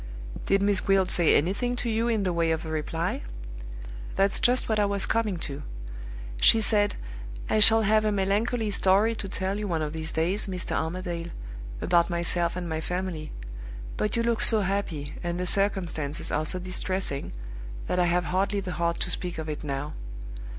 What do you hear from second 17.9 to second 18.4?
I have